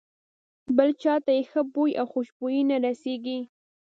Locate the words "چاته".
1.01-1.31